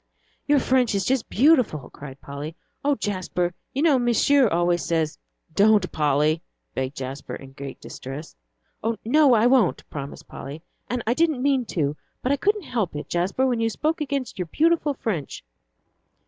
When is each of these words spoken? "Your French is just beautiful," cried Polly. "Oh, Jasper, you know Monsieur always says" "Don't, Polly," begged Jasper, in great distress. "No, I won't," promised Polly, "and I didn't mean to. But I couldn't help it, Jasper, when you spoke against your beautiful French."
"Your 0.47 0.59
French 0.59 0.95
is 0.95 1.05
just 1.05 1.29
beautiful," 1.29 1.91
cried 1.91 2.19
Polly. 2.21 2.55
"Oh, 2.83 2.95
Jasper, 2.95 3.53
you 3.71 3.83
know 3.83 3.99
Monsieur 3.99 4.47
always 4.47 4.83
says" 4.83 5.19
"Don't, 5.61 5.91
Polly," 5.91 6.41
begged 6.73 6.95
Jasper, 6.97 7.35
in 7.35 7.51
great 7.51 7.79
distress. 7.79 8.35
"No, 9.05 9.35
I 9.35 9.45
won't," 9.45 9.87
promised 9.91 10.27
Polly, 10.27 10.63
"and 10.89 11.03
I 11.05 11.13
didn't 11.13 11.43
mean 11.43 11.65
to. 11.77 11.95
But 12.23 12.31
I 12.31 12.35
couldn't 12.37 12.63
help 12.63 12.95
it, 12.95 13.09
Jasper, 13.09 13.45
when 13.45 13.59
you 13.59 13.69
spoke 13.69 14.01
against 14.01 14.39
your 14.39 14.47
beautiful 14.47 14.95
French." 14.95 15.43